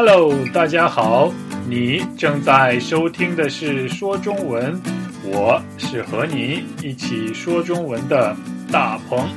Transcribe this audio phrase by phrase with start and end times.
[0.00, 1.28] Hello，大家好，
[1.68, 4.80] 你正在收听的是说中文，
[5.24, 8.32] 我是和你一起说中文的
[8.70, 9.28] 大鹏。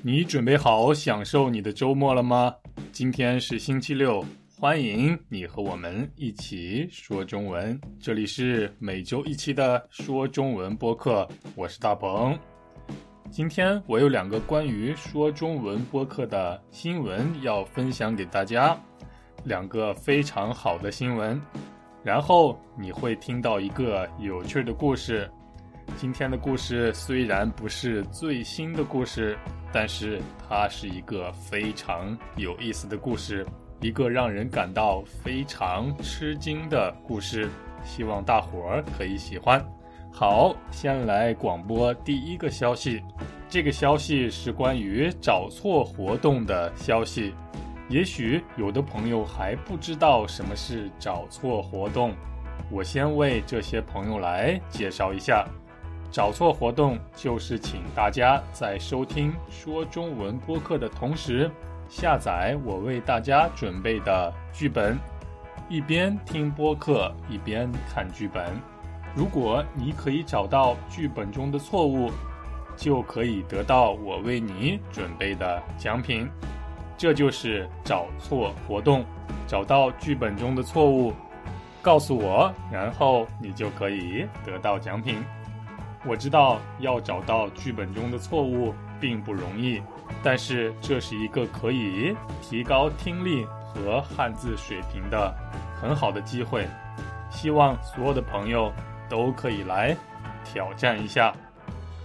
[0.00, 2.54] 你准备好享受你的周末了吗？
[2.92, 4.24] 今天是星期六，
[4.58, 7.78] 欢迎你和我们一起说中文。
[8.00, 12.38] 这里是每周一期的说中文播客，我是大鹏。
[13.30, 18.76] 今天我有两个关于说中文播客的新闻要分享给大家，
[19.44, 21.40] 两个非常好的新闻。
[22.02, 25.30] 然后你会听到一个有趣的故事。
[25.96, 29.38] 今天的故事虽然不是最新的故事，
[29.72, 33.46] 但是它是一个非常有意思的故事，
[33.80, 37.48] 一个让人感到非常吃惊的故事。
[37.84, 39.64] 希望大伙儿可以喜欢。
[40.12, 43.02] 好，先来广播第一个消息。
[43.48, 47.34] 这个消息是关于找错活动的消息。
[47.88, 52.12] 也许有的朋友还不知道什么是找错活动，
[52.70, 55.44] 我先为这些朋友来介绍一下。
[56.12, 61.50] 找错活动就是请大家在收听说中文播客的同时，
[61.88, 64.98] 下载我为大家准备的剧本，
[65.68, 68.44] 一边听播客一边看剧本。
[69.14, 72.10] 如果你可以找到剧本中的错误，
[72.76, 76.28] 就可以得到我为你准备的奖品。
[76.96, 79.04] 这就是找错活动。
[79.46, 81.12] 找到剧本中的错误，
[81.82, 85.24] 告诉我，然后你就可以得到奖品。
[86.06, 89.82] 我知道要找到剧本中的错误并不容易，
[90.22, 95.34] 但是这是一个可以提高听力和汉字水平的
[95.74, 96.64] 很好的机会。
[97.28, 98.72] 希望所有的朋友。
[99.10, 99.94] 都可以来
[100.44, 101.34] 挑战一下，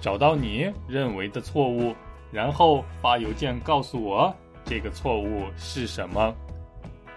[0.02, 1.96] 找到你认为的错误，
[2.32, 6.34] 然后发邮件告诉我这个错误是什么。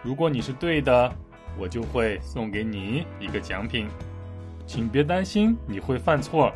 [0.02, 1.10] 如果你是对的，
[1.58, 3.88] 我就会送给你一个奖品。
[4.66, 6.52] 请别担心你会犯错，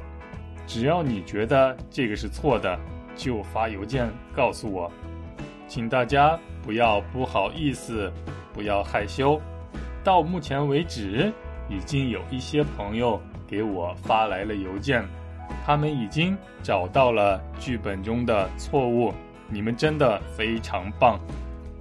[0.66, 2.78] 只要你觉得这个是错的，
[3.16, 4.92] 就发邮件告诉我。
[5.66, 8.12] 请大家不要不好意思，
[8.52, 9.40] 不要害羞。
[10.04, 11.32] 到目前为止。
[11.72, 13.18] 已经有一些朋友
[13.48, 15.02] 给我发来了邮件，
[15.64, 19.12] 他们已经找到了剧本中的错误。
[19.48, 21.18] 你们真的非常棒，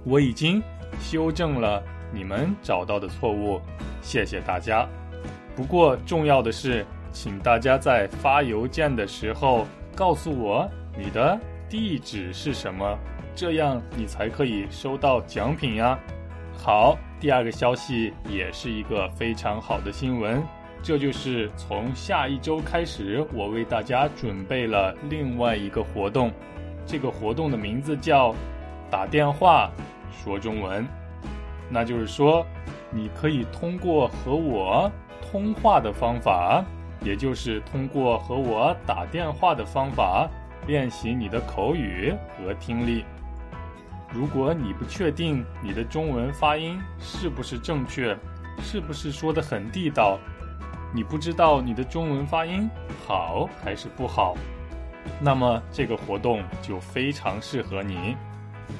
[0.04, 0.62] 我已经
[0.98, 1.82] 修正了
[2.12, 3.60] 你们找到的错误，
[4.00, 4.88] 谢谢大家。
[5.54, 10.66] 不过重要的是，请大家在发邮件的时候告诉我
[10.96, 11.38] 你的
[11.68, 12.98] 地址是什么，
[13.34, 15.98] 这样你才可以收到奖品呀。
[16.54, 16.96] 好。
[17.22, 20.42] 第二个消息也是一个非常好的新闻，
[20.82, 26.32] 这就是从下一周开始，我为大家准备了另外一个活动。
[26.84, 28.34] 这个活动的名字叫
[28.90, 29.70] “打电话
[30.10, 30.84] 说中文”。
[31.70, 32.44] 那就是说，
[32.90, 34.90] 你可以通过和我
[35.30, 36.64] 通话的方法，
[37.04, 40.28] 也就是通过和我打电话的方法，
[40.66, 43.04] 练习你的口语和听力。
[44.14, 48.16] 如果你不确定你的中文发音是不是正确，
[48.62, 50.18] 是不是说的很地道，
[50.94, 52.68] 你不知道你的中文发音
[53.06, 54.36] 好还是不好，
[55.18, 58.16] 那么这个活动就非常适合你。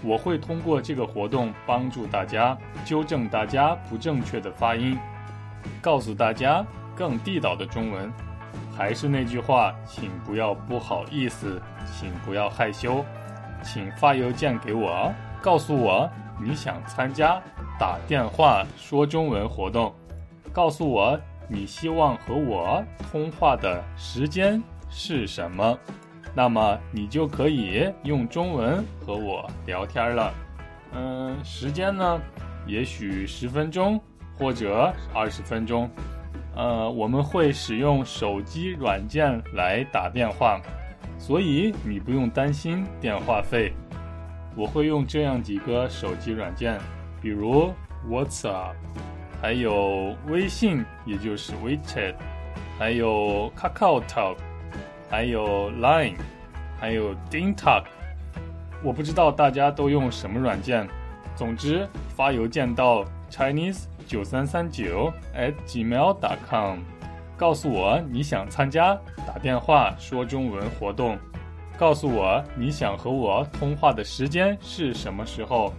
[0.02, 4.98] 我会通过这个活动帮助大家纠正大家不正确的发音，
[5.80, 6.64] 告诉大家
[6.94, 8.12] 更地道的中文。
[8.76, 13.04] 还是那句话，请不要不好意思，请不要害羞。
[13.62, 17.40] 请发邮件给我，告诉我你想参加
[17.78, 19.94] 打电话说中文活动，
[20.52, 21.18] 告诉我
[21.48, 25.78] 你希望和我通话的时间是什么，
[26.34, 30.32] 那么你就可以用中文和我聊天了。
[30.92, 32.20] 嗯，时间呢，
[32.66, 34.00] 也许十分钟
[34.38, 35.88] 或者二十分钟。
[36.54, 40.60] 呃，我们会使用手机软件来打电话。
[41.22, 43.72] 所以你不用担心电话费，
[44.56, 46.80] 我会用这样几个手机软件，
[47.20, 47.72] 比如
[48.10, 48.74] WhatsApp，
[49.40, 52.16] 还有微信，也就是 WeChat，
[52.76, 54.36] 还有 KakaoTalk，
[55.08, 56.16] 还有 Line，
[56.80, 57.84] 还有 DingTalk。
[58.82, 60.88] 我不知道大家都用什么软件，
[61.36, 66.80] 总之发邮件到 Chinese 九三三九 at gmail.com。
[67.36, 68.96] 告诉我你想参加
[69.26, 71.18] 打电话说中文活动，
[71.76, 75.72] 告诉我你想和我通话的时间是什么时候，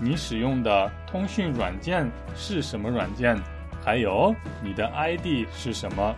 [0.00, 3.38] 你使用的通讯软件是什么软件，
[3.84, 6.14] 还有你的 ID 是什么，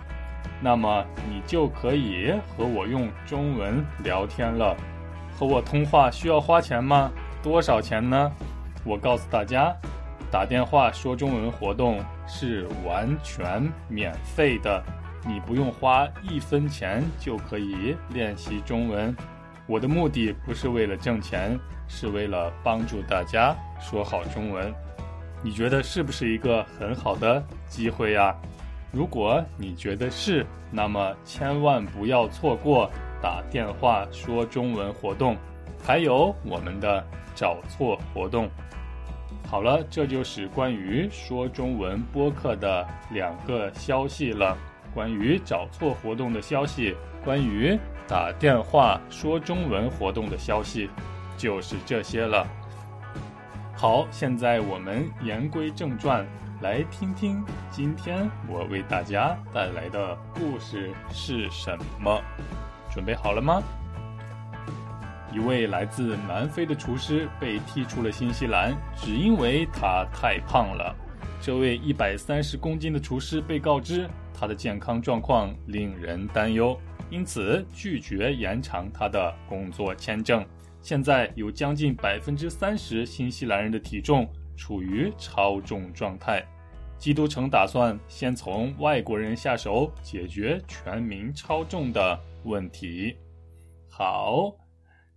[0.63, 4.75] 那么你就可以和我用中文聊天了。
[5.39, 7.11] 和我通话需要花钱吗？
[7.43, 8.33] 多少钱呢？
[8.83, 9.77] 我告诉大家，
[10.37, 14.85] 打电话说中文活动是完全免费的，
[15.27, 19.17] 你不用花一分钱就可以练习中文。
[19.67, 24.71] 我的目的不是为了挣钱，是为了帮助大家说好中文。
[25.43, 28.37] 你觉得是不是一个很好的机会呀？
[28.93, 32.91] 如果你觉得是，那么千万不要错过
[33.23, 35.35] 打电话说中文活动。
[35.83, 37.03] 还有我们的
[37.35, 38.51] 找错活动。
[39.49, 44.57] 好了，这就是关于说中文播客的两个消息了。
[44.93, 47.79] 关于找错活动的消息，关于
[48.09, 50.91] 打电话说中文活动的消息，
[51.37, 52.47] 就是这些了。
[53.75, 56.27] 好，现在我们言归正传，
[56.61, 62.21] 来听听今天我为大家带来的故事是什么。
[62.91, 63.63] 准备好了吗？
[65.37, 70.97] 一位来自南非的厨师被踢出了新西兰，只因为他太胖了。
[71.43, 76.75] 这位一百三十公斤的厨师被告知他的健康状况令人担忧，
[77.11, 80.43] 因此拒绝延长他的工作签证。
[80.81, 86.43] 现在有将近百分之三十新西兰人的体重处于超重状态。
[86.97, 93.15] 基督城打算先从外国人下手，解决全民超重的问题。
[93.91, 94.51] 好。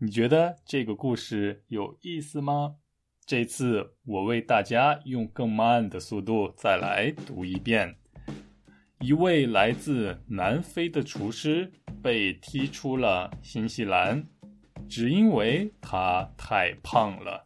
[0.02, 2.76] 你觉得这个故事有意思吗？
[3.26, 7.94] 这次我为大家用更慢的速度再来读一遍。
[9.02, 11.70] 一位来自南非的厨师
[12.02, 14.26] 被踢出了新西兰，
[14.88, 17.46] 只因为他太胖了。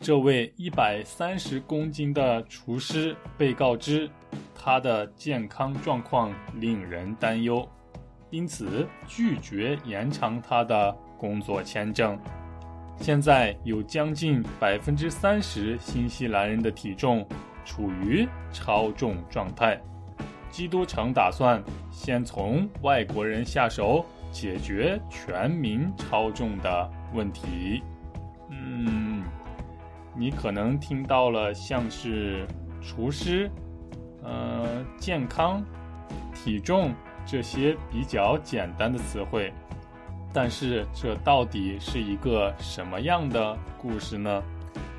[0.00, 4.10] 这位一百三十公斤的厨师被告知
[4.52, 7.68] 他的健康状况令人担忧，
[8.30, 10.92] 因此拒绝延长他的。
[11.22, 12.18] 工作签证，
[12.96, 17.24] 现在有将近百分之三十新西兰人的体重
[17.64, 19.80] 处于超重状态。
[20.50, 27.84] 基督城打算先从外国人下手，解决全民超重的问题。
[28.50, 29.22] 嗯，
[30.16, 32.44] 你可能听到了像是
[32.82, 33.48] 厨师、
[34.24, 35.64] 呃健康、
[36.34, 36.92] 体重
[37.24, 39.52] 这些比较简单的词汇。
[40.32, 44.42] 但是这到底是一个什么样的故事呢？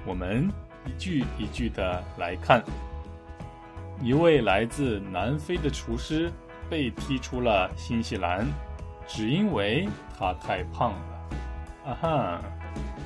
[0.06, 0.48] 我们
[0.86, 2.64] 一句一句的来看。
[4.02, 6.32] 一位来自南非的厨师
[6.70, 8.46] 被踢出了新西兰，
[9.08, 9.88] 只因为
[10.18, 11.00] 他太胖了。
[11.86, 12.42] 啊哈，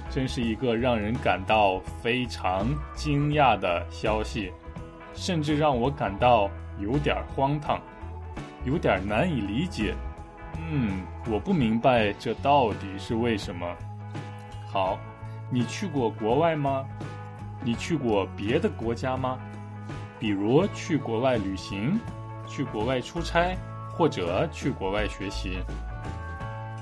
[0.10, 4.52] 真是一个让人感到非常惊讶的消息，
[5.14, 6.50] 甚至让我感到
[6.80, 7.80] 有点荒唐，
[8.66, 9.96] 有点难以理解。
[10.60, 13.66] 嗯，我不明白这到底是为什么。
[14.66, 15.00] 好，
[15.50, 16.86] 你去过国外吗？
[17.64, 19.38] 你去过别的国家吗？
[20.20, 22.00] 比如去国外旅行，
[22.48, 23.56] 去国外出差，
[23.92, 25.60] 或者去国外学习。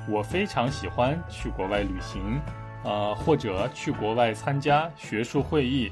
[0.08, 2.40] 我非常喜欢去国外旅行，
[2.84, 5.92] 啊，或者去国外参加学术会议。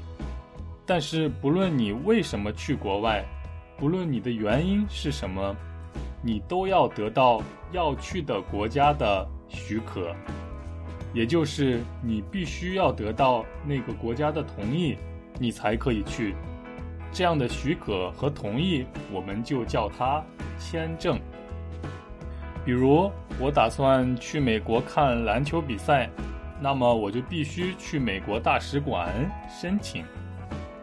[0.86, 3.24] 但是不论你为什么去国外，
[3.76, 5.54] 不论你的原因是什么。
[6.26, 10.16] 你都要得到要去的国家的许可，
[11.12, 14.96] 也就是你必须要得到那个国家的同意，
[15.38, 16.34] 你才可以去。
[17.12, 20.24] 这样的许可和同意，我们就叫它
[20.58, 21.20] 签证。
[22.64, 26.08] 比如，我打算去美国看篮球比赛，
[26.58, 29.12] 那么我就必须去美国大使馆
[29.50, 30.02] 申请，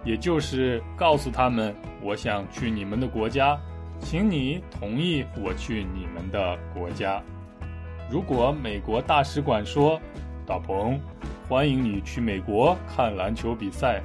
[0.05, 3.59] 也就是告诉他们我想去你们的国家。
[4.01, 7.21] 请你同意我去你们的国家。
[8.09, 9.97] 如果美国大使馆说
[10.45, 10.99] ：“大鹏，
[11.47, 14.01] 欢迎你去美国看篮球比赛”，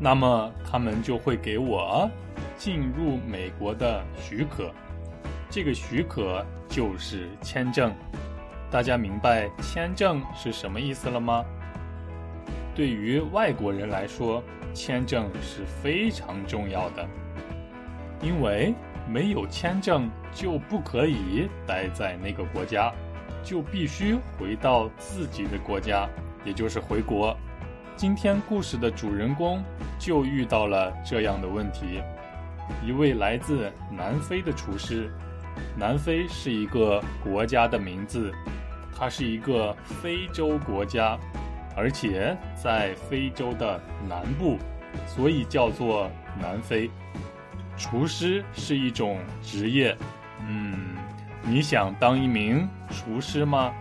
[0.00, 2.10] 那么他们就会给我
[2.56, 4.72] 进入美国的许可。
[5.48, 7.92] 这个许可就是签证。
[8.68, 11.44] 大家明白签证是什么意思了吗？
[12.74, 14.42] 对于外国人来说，
[14.74, 17.06] 签证是非常重要的，
[18.20, 18.74] 因为。
[19.08, 22.92] 没有签证就不可以待在那个国家，
[23.42, 26.08] 就必须回到自己的国家，
[26.44, 27.36] 也就是回国。
[27.96, 29.62] 今天故事的主人公
[29.98, 32.02] 就遇到了这样的问题：
[32.84, 35.10] 一位来自南非的厨师。
[35.74, 38.30] 南非是一个国家的名字，
[38.94, 41.18] 它是一个非洲国家，
[41.74, 44.58] 而且在非洲的南部，
[45.06, 46.90] 所以叫做南非。
[47.76, 49.96] 厨师是一种职业，
[50.46, 50.96] 嗯，
[51.42, 53.72] 你想当一名厨师吗？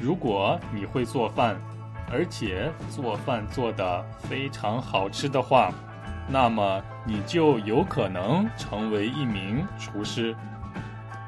[0.00, 1.56] 如果你会做饭，
[2.12, 5.72] 而且做饭做得非常好吃的话，
[6.28, 10.34] 那么你就有可能成为一名厨师。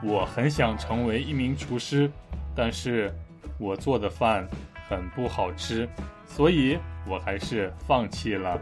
[0.02, 2.10] 我很想成为一名厨师，
[2.54, 3.12] 但是
[3.58, 4.46] 我做的饭
[4.88, 5.88] 很不好吃，
[6.26, 8.60] 所以我还是放弃了。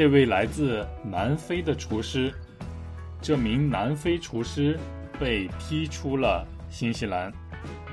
[0.00, 2.32] 这位来自南非的厨师，
[3.20, 4.80] 这名南非厨师
[5.18, 7.30] 被踢出了新西兰。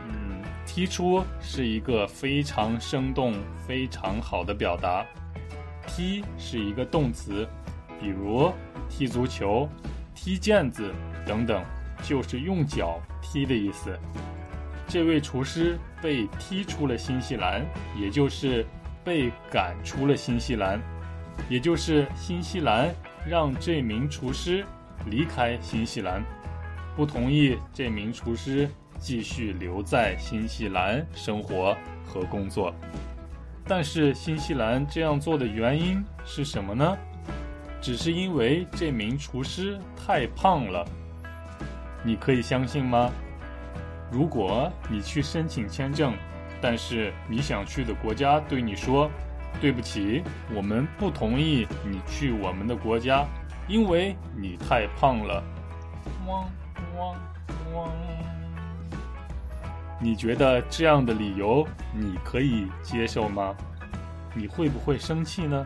[0.07, 3.33] 嗯，踢出是一个非常生动、
[3.67, 5.05] 非常好的表达。
[5.85, 7.45] 踢是一个动词，
[7.99, 8.53] 比如
[8.87, 9.67] 踢足球、
[10.15, 10.89] 踢毽子
[11.25, 11.61] 等等，
[12.03, 13.99] 就是用脚踢的意思。
[14.87, 17.65] 这位厨师被踢出了新西兰，
[17.99, 18.65] 也就是
[19.03, 20.79] 被赶出了新西兰。
[21.49, 22.93] 也就是新西兰
[23.25, 24.65] 让这名厨师
[25.05, 26.21] 离开新西兰，
[26.95, 32.73] 不同意这名厨师继续留在新西兰生活和工作。
[33.65, 36.97] 但是新西兰这样做的原因是什么呢？
[37.79, 40.85] 只是因为这名厨师太胖了。
[42.03, 43.11] 你可以相信吗？
[44.09, 46.13] 如果你去申请签证，
[46.61, 49.11] 但是你想去的国家对你说。
[49.59, 50.23] 对不起，
[50.53, 53.25] 我们不同意你去我们的国家，
[53.67, 55.43] 因为你太胖了。
[56.27, 56.49] 汪
[56.97, 57.15] 汪
[57.73, 57.89] 汪！
[59.99, 63.55] 你觉得这样的理由你可以接受吗？
[64.35, 65.65] 你会不会生气呢？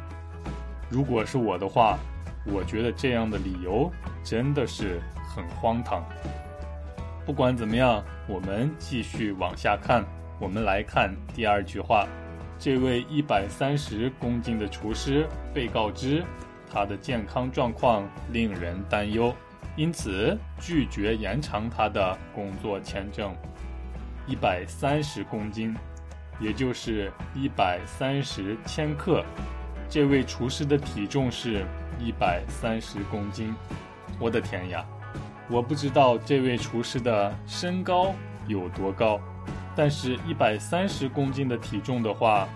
[0.89, 1.97] 如果是我的话，
[2.45, 3.91] 我觉得这样的理由
[4.23, 6.01] 真的是很荒唐。
[7.25, 10.03] 不管怎么样，我们继续往下看。
[10.39, 12.07] 我们来看第二句话。
[12.61, 16.23] 这位一百三十公斤的厨师被告知，
[16.71, 19.33] 他的健康状况令人担忧，
[19.75, 23.35] 因此拒绝延长他的工作签证。
[24.27, 25.75] 一百三十公斤，
[26.39, 29.25] 也就是一百三十千克。
[29.89, 31.65] 这位厨师的体重是
[31.99, 33.55] 一百三十公斤。
[34.19, 34.85] 我的天呀！
[35.49, 38.13] 我不知道这位厨师的身高
[38.47, 39.19] 有多高。
[39.75, 42.47] 但是，一百三十公斤的体重的话，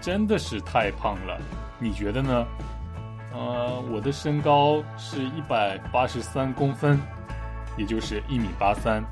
[0.00, 1.38] 真的是太胖了。
[1.78, 2.46] 你觉得呢？
[3.34, 6.98] 呃，我的身高是一百八十三公分，
[7.76, 9.02] 也就是一米八三。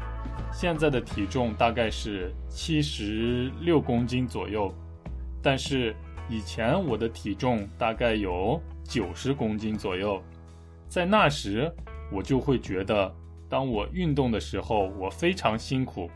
[0.53, 4.73] 现在的体重大概是七十六公斤左右。
[5.43, 5.95] 但是
[6.29, 10.23] 以前我的体重大概有九十公斤左右。
[10.89, 11.73] 在那时，
[12.13, 13.11] 我就会觉得，
[13.49, 16.11] 当我运动的时候，我非常辛苦。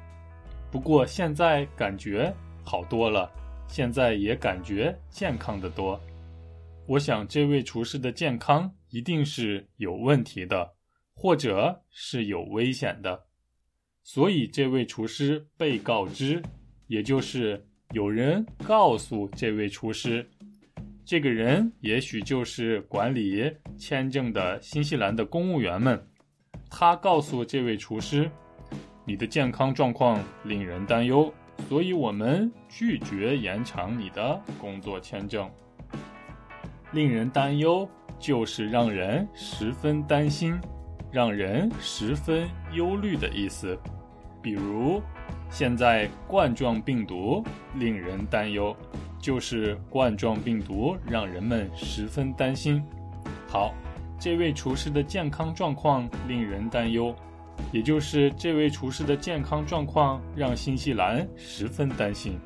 [0.74, 3.30] 不过现在感觉好多了，
[3.68, 5.98] 现在也感觉健康的多。
[6.88, 10.68] 我想这位厨师的健康一定是有问题的，
[11.14, 13.22] 或者是有危险的，
[14.02, 16.42] 所以这位厨师被告知，
[16.88, 20.28] 也就是有人告诉这位厨师，
[21.04, 26.04] 这个人也许就是管理签证的新西兰的公务员们，
[26.68, 28.28] 他告诉这位厨师。
[29.06, 31.32] 你的健康状况令人担忧，
[31.68, 35.48] 所以我们拒绝延长你的工作签证。
[36.92, 37.86] 令人担忧
[38.18, 40.58] 就是让人十分担心、
[41.12, 43.78] 让人十分忧虑的意思。
[44.40, 45.02] 比如，
[45.50, 47.44] 现在冠状病毒
[47.74, 48.74] 令人担忧，
[49.18, 52.82] 就是冠状病毒让人们十分担心。
[53.48, 53.74] 好，
[54.18, 57.14] 这位厨师的健康状况令人担忧。
[57.72, 62.38] 也就是这位厨师的健康状况让新西兰十分担心。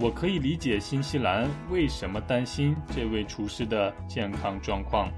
[0.00, 5.10] 我可以理解新西兰为什么担心这位厨师的健康状况，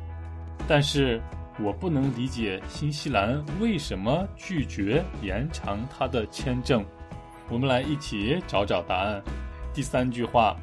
[0.66, 1.21] 但是
[1.62, 6.83] 我不能理解新西兰为什么拒绝延长他的签证。
[7.50, 9.23] 我们来一起找找答案。
[9.75, 10.57] 第三句话：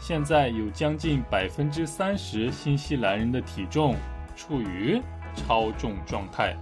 [0.00, 3.94] 现在有将近百分之三十新西兰人的体重
[4.34, 5.00] 处于
[5.36, 6.56] 超重状态。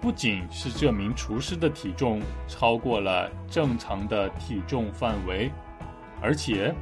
[0.00, 5.50] 不仅是这名厨师的体重超过了正常的体重范围，
[6.22, 6.72] 而且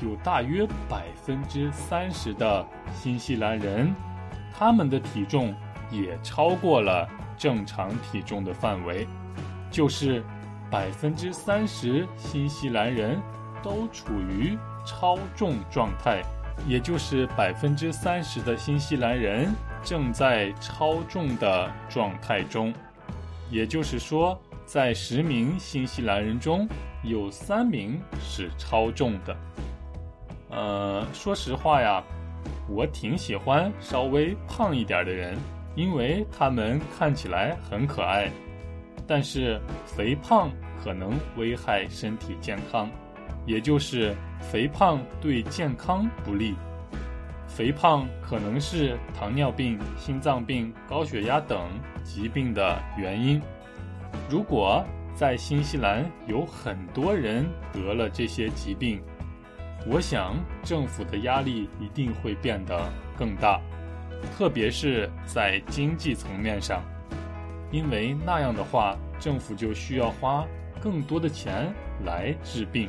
[0.00, 3.94] 有大约百分之三十的新西兰人，
[4.52, 5.54] 他们的体重
[5.90, 9.06] 也超过了正常体重的范围，
[9.70, 10.24] 就是
[10.70, 13.20] 百分之三十新西兰人
[13.62, 16.22] 都处于超重状态，
[16.66, 19.52] 也就是百分之三十的新西兰人。
[19.82, 22.72] 正在超重的状态中，
[23.50, 26.68] 也就是说，在十名新西兰人中
[27.02, 29.36] 有三名是超重的。
[30.50, 32.02] 呃，说实话呀，
[32.68, 35.36] 我挺喜欢稍微胖一点的人，
[35.74, 38.30] 因为他们看起来很可爱。
[39.06, 40.50] 但是肥胖
[40.82, 42.88] 可能危害身体健康，
[43.44, 46.54] 也就是肥胖对健康不利。
[47.54, 51.68] 肥胖可能是糖尿病、心脏病、高血压等
[52.02, 53.40] 疾病的原因。
[54.30, 54.82] 如果
[55.14, 59.02] 在新西兰有很多人得了这些疾病，
[59.86, 63.60] 我想政府的压力一定会变得更大，
[64.34, 66.82] 特别是在经济层面上，
[67.70, 70.46] 因为那样的话，政府就需要花
[70.80, 71.70] 更多的钱
[72.02, 72.88] 来治病，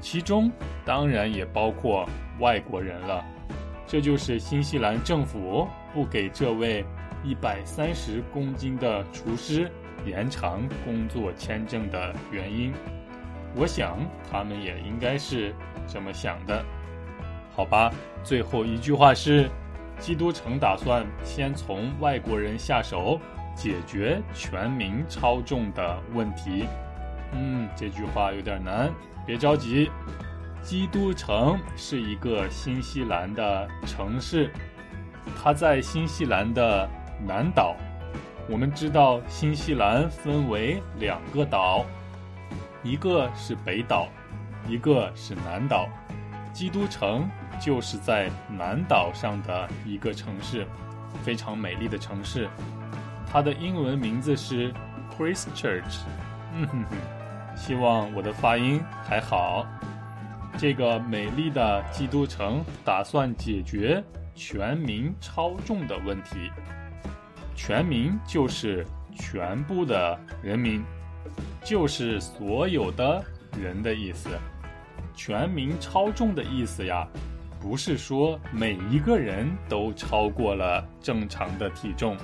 [0.00, 0.50] 其中
[0.84, 2.04] 当然也包括
[2.40, 3.24] 外国人了。
[3.88, 6.84] 这就是新西兰政府不给这位
[7.24, 9.68] 一百三十公斤的厨师
[10.04, 12.70] 延长工作签证的原因。
[13.56, 13.98] 我想
[14.30, 15.54] 他们也应该是
[15.86, 16.62] 这么想的，
[17.56, 17.90] 好吧？
[18.22, 19.48] 最后一句话是：
[19.98, 23.18] 基督城打算先从外国人下手，
[23.56, 26.66] 解决全民超重的问题。
[27.32, 28.92] 嗯，这句话有点难，
[29.26, 29.90] 别着急。
[30.62, 34.52] 基督城是一个新西兰的城市，
[35.42, 36.88] 它在新西兰的
[37.26, 37.74] 南岛。
[38.50, 41.84] 我们知道新西兰分为两个岛，
[42.82, 44.08] 一个是北岛，
[44.66, 45.88] 一个是南岛。
[46.52, 47.28] 基督城
[47.60, 50.66] 就是在南岛上的一个城市，
[51.22, 52.48] 非常美丽的城市。
[53.30, 54.72] 它的英文名字是
[55.16, 56.00] Christchurch。
[56.54, 56.96] 嗯哼哼，
[57.56, 59.66] 希望我的发音还好。
[60.58, 64.02] 这个美丽的基督城打算解决
[64.34, 66.50] 全民超重的问题。
[67.54, 68.84] 全民就是
[69.14, 70.84] 全部的人民，
[71.62, 73.24] 就是所有的
[73.56, 74.30] 人的意思。
[75.14, 77.06] 全民超重的意思呀，
[77.60, 82.16] 不是说每一个人都超过了正常的体重，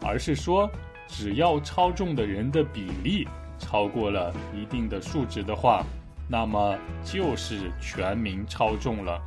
[0.00, 0.70] 而是说
[1.06, 5.84] 只要超重的人的比例超过了一定的数值的话。
[6.28, 9.20] 那么就是全民超重了，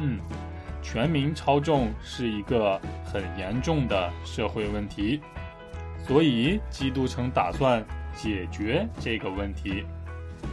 [0.00, 0.18] 嗯，
[0.82, 5.20] 全民超重是一个很严重的社会问题，
[6.06, 9.84] 所以基督城打算解决这个问题，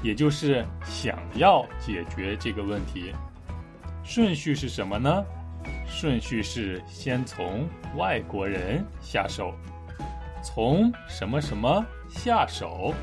[0.04, 3.14] 也就是想要解决这个问题。
[4.04, 5.24] 顺序是什么呢？
[5.88, 9.54] 顺序是先从外国人下手，
[10.44, 12.94] 从什么什么下手。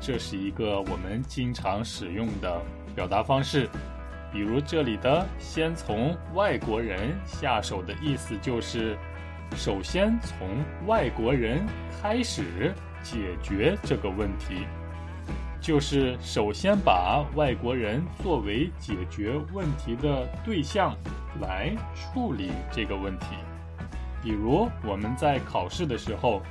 [0.00, 2.62] 这是一个我们经常使用的
[2.94, 3.68] 表达方式，
[4.32, 8.96] 比如这里的“先从外国人下手”的意思就是，
[9.56, 10.48] 首先从
[10.86, 11.66] 外国人
[12.00, 14.66] 开始解决这个问题，
[15.60, 20.94] 就是首先把外国人作为解决问题的对象
[21.40, 23.26] 来处理这个问题。
[24.22, 26.42] 比如我们在考试的时候，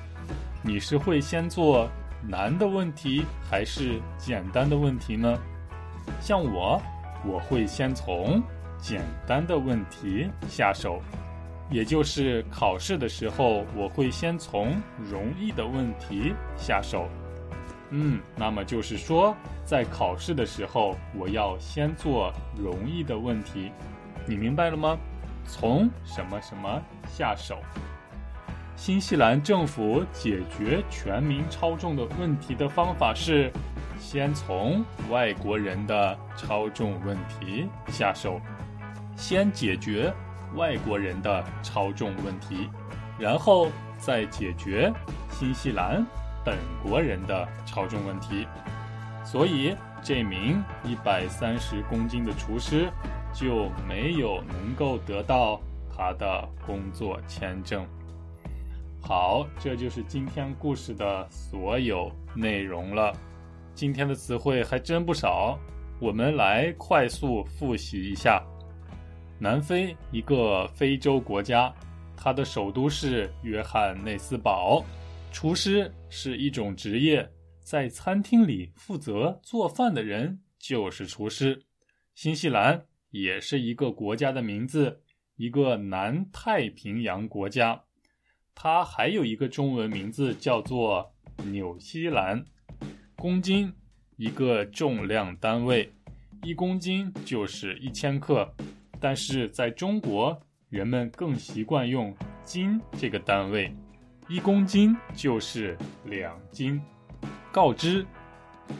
[0.61, 1.89] 你是会先做。
[2.27, 5.37] 难的问题还是简单的问题呢？
[6.19, 6.81] 像我，
[7.25, 8.41] 我会先从
[8.77, 11.01] 简单的问题下手，
[11.69, 14.75] 也就是考试的时候，我会先从
[15.09, 17.07] 容易的问题下手。
[17.91, 23.71] 嗯，那么就是说，在考试的时候，我要先做容易的问题，
[24.25, 24.97] 你明白了吗？
[25.47, 27.59] 从什么什么下手？
[28.75, 33.51] 新西兰政府解决全民超重的问题的方法是，
[33.99, 38.39] 先从外国人的超重问题下手，
[39.15, 40.13] 先解决
[40.55, 42.69] 外国人的超重问题，
[43.17, 44.91] 然后再解决
[45.31, 46.05] 新西兰
[46.43, 48.45] 本国人的超重问题。
[49.23, 52.91] 所以，这名一百三十公斤的厨师
[53.33, 55.59] 就没有能够得到
[55.89, 57.83] 他的工作签证。
[59.07, 63.15] 好，这就是今天故事的所有内容了。
[63.75, 65.59] 今天的词汇还真不少，
[66.01, 68.43] 我们来快速复习一下。
[69.37, 71.71] 南非一个非洲国家，
[72.17, 74.83] 它的首都是约翰内斯堡。
[75.31, 81.61] 厨师是一种职业，在餐厅里负责做饭的人就是厨师。
[82.15, 85.03] 新西兰也是一个国家的名字，
[85.35, 87.83] 一个南太平洋国家。
[88.55, 91.13] 它还有一个中文名字叫做
[91.43, 92.43] 纽西兰。
[93.17, 93.71] 公斤，
[94.15, 95.93] 一个重量单位，
[96.41, 98.51] 一公斤就是一千克。
[98.99, 100.39] 但是在中国，
[100.69, 103.71] 人们更习惯用斤这个单位，
[104.27, 106.81] 一公斤就是两斤。
[107.51, 108.05] 告知，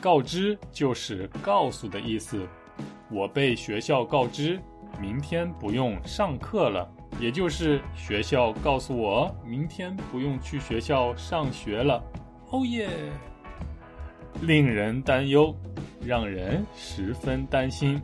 [0.02, 2.48] 告知就是告诉的意思。
[3.12, 4.60] 我被学校告知，
[5.00, 6.92] 明天不用上课了。
[7.20, 12.04] 也就是学校告诉我，明天不用去学校上学了。
[12.52, 12.90] 哦耶！
[14.42, 15.56] 令人担忧，
[16.02, 18.02] 让人十分担心，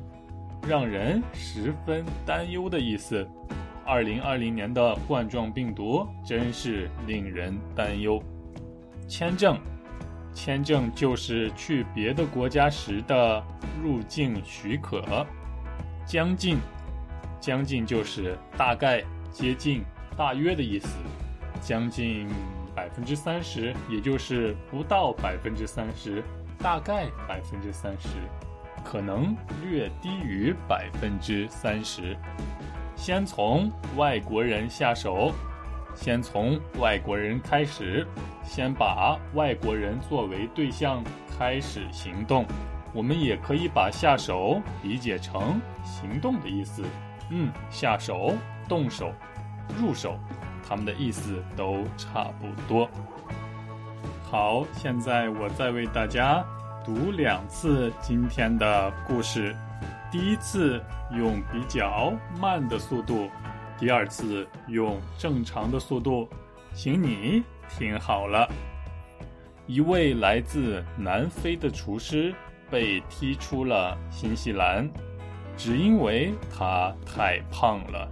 [0.67, 3.27] 让人十分担忧的意思。
[3.85, 8.21] 二零二零年的冠状病毒真是令人担忧。
[9.07, 9.59] 签证，
[10.33, 13.43] 签证就是去别的国家时的
[13.83, 15.25] 入境许可。
[16.05, 16.57] 将近，
[17.41, 19.83] 将近就是大概、接近、
[20.15, 20.87] 大约的意思。
[21.59, 22.27] 将近
[22.75, 26.23] 百分之三十，也就是不到百分之三十，
[26.57, 28.07] 大概百分之三十，
[28.83, 32.17] 可能略低于百分之三十。
[32.95, 35.31] 先从外国人下手，
[35.93, 38.07] 先从外国人开始，
[38.43, 41.03] 先把外国人作为对象
[41.37, 42.45] 开始行动。
[42.93, 46.83] 我们也可以把下手理解成行动的意思。
[47.31, 48.35] 嗯，下手、
[48.67, 49.13] 动手、
[49.79, 50.19] 入手，
[50.67, 52.89] 他们的意思都差不多。
[54.29, 56.43] 好，现在我再为大家
[56.85, 59.55] 读两次今天的故事。
[60.11, 63.29] 第一次用比较慢的速度，
[63.79, 66.27] 第二次用正常的速度，
[66.73, 68.45] 请你听好了。
[69.67, 72.35] 一位来自南非的厨师
[72.69, 74.89] 被踢出了新西兰，
[75.57, 78.09] 只因为他太胖了。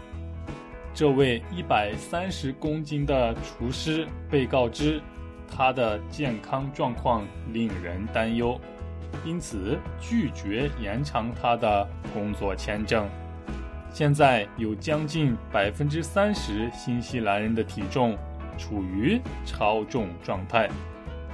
[0.94, 5.02] 这位一百三十公斤的厨师被告知，
[5.50, 7.24] 他的健康状况
[7.54, 8.60] 令人担忧。
[9.26, 13.10] 因此拒绝延长他的工作签证。
[13.92, 18.16] 现在有将近百分之三十新西兰人的体重
[18.56, 20.70] 处于超重状态。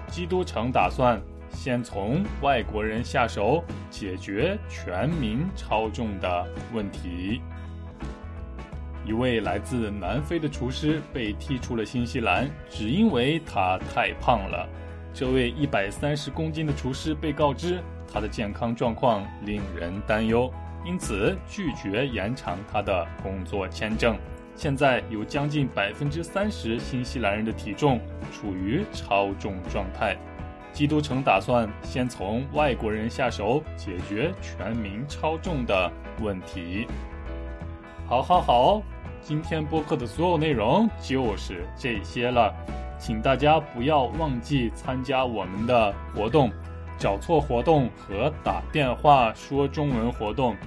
[0.08, 1.20] 基督城打算
[1.56, 7.42] 先从外国人下手，解决全民超重的问题。
[9.06, 14.68] 一位来自南非的厨师被踢出了新西兰，只因为他太胖了。
[15.14, 17.80] 这位一百三十公斤的厨师被告知，
[18.12, 20.52] 他的健康状况令人担忧，
[20.84, 24.18] 因此拒绝延长他的工作签证。
[24.56, 28.00] 现在有将近百分之三十新西兰人的体重
[28.32, 30.18] 处于超重状态。
[30.76, 35.90] 基督城打算先从外国人下手，解决全民超重的
[36.22, 36.86] 问题。
[38.06, 38.82] 好，好，好，
[39.22, 42.54] 今天播客的所有内容就是这些了。
[43.00, 46.52] 请大家不要忘记参加我们的活动，
[46.98, 50.58] 找错活动和打电话说中文活动，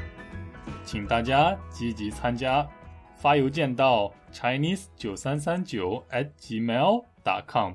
[0.85, 2.67] 请大家积极参加，
[3.15, 7.75] 发邮件到 chinese 九三三九 at gmail dot com，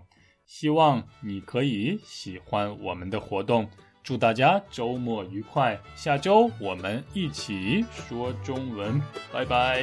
[0.55, 3.67] 希望你可以喜欢我们的活动，
[4.03, 9.01] 祝大家周末愉快，下周我们一起说中文，
[9.33, 9.81] 拜拜。